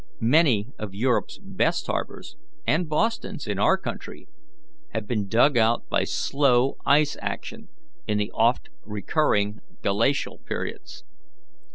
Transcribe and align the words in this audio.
Many 0.33 0.71
of 0.79 0.95
Europe's 0.95 1.37
best 1.37 1.85
harbours, 1.85 2.35
and 2.65 2.89
Boston's, 2.89 3.45
in 3.45 3.59
our 3.59 3.77
country, 3.77 4.27
have 4.95 5.05
been 5.05 5.27
dug 5.27 5.59
out 5.59 5.87
by 5.89 6.05
slow 6.05 6.77
ice 6.87 7.15
action 7.21 7.67
in 8.07 8.17
the 8.17 8.31
oft 8.33 8.69
recurring 8.83 9.59
Glacial 9.83 10.39
periods. 10.39 11.03